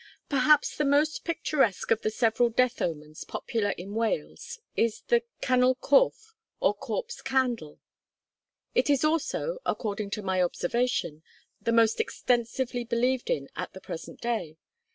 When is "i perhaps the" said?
0.01-0.83